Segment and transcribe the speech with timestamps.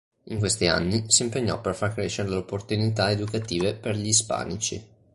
[0.29, 4.83] In questi anni si impegnò per far crescere le opportunità educative per gli ispanici.